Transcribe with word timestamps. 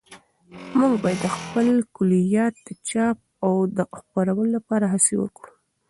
موږ 0.77 0.93
باید 1.03 1.19
د 1.21 1.25
هغه 1.35 1.61
د 1.77 1.79
کلیات 1.95 2.53
د 2.67 2.69
چاپ 2.89 3.17
او 3.45 3.53
خپرولو 3.97 4.53
لپاره 4.55 4.85
هڅې 4.93 5.15
وکړو. 5.19 5.53